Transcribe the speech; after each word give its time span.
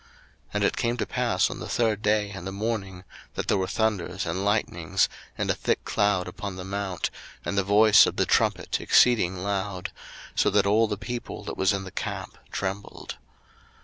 02:019:016 0.01 0.09
And 0.55 0.63
it 0.63 0.77
came 0.77 0.97
to 0.97 1.05
pass 1.05 1.49
on 1.51 1.59
the 1.59 1.69
third 1.69 2.01
day 2.01 2.31
in 2.31 2.43
the 2.45 2.51
morning, 2.51 3.03
that 3.35 3.47
there 3.47 3.57
were 3.59 3.67
thunders 3.67 4.25
and 4.25 4.43
lightnings, 4.43 5.07
and 5.37 5.51
a 5.51 5.53
thick 5.53 5.85
cloud 5.85 6.27
upon 6.27 6.55
the 6.55 6.63
mount, 6.65 7.11
and 7.45 7.55
the 7.55 7.63
voice 7.63 8.07
of 8.07 8.15
the 8.15 8.25
trumpet 8.25 8.81
exceeding 8.81 9.43
loud; 9.43 9.91
so 10.33 10.49
that 10.49 10.65
all 10.65 10.87
the 10.87 10.97
people 10.97 11.43
that 11.43 11.55
was 11.55 11.71
in 11.71 11.83
the 11.83 11.91
camp 11.91 12.35
trembled. 12.51 13.17